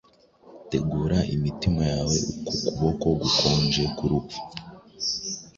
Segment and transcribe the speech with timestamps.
[0.69, 2.17] Tegura imitima yawe
[2.61, 4.39] kuboko gukonje k'urupfu!